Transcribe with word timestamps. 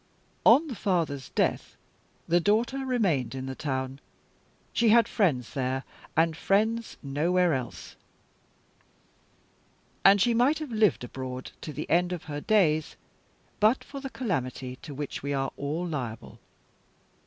On 0.45 0.65
the 0.67 0.73
father's 0.73 1.29
death, 1.29 1.77
the 2.27 2.39
daughter 2.39 2.79
remained 2.87 3.35
in 3.35 3.45
the 3.45 3.53
town. 3.53 3.99
She 4.73 4.89
had 4.89 5.07
friends 5.07 5.53
there, 5.53 5.83
and 6.17 6.35
friends 6.35 6.97
nowhere 7.03 7.53
else; 7.53 7.95
and 10.03 10.19
she 10.19 10.33
might 10.33 10.57
have 10.57 10.71
lived 10.71 11.03
abroad 11.03 11.51
to 11.61 11.71
the 11.71 11.87
end 11.87 12.13
of 12.13 12.23
her 12.23 12.41
days, 12.41 12.95
but 13.59 13.83
for 13.83 14.01
a 14.03 14.09
calamity 14.09 14.77
to 14.77 14.95
which 14.95 15.21
we 15.21 15.35
are 15.35 15.51
all 15.55 15.85
liable. 15.85 16.39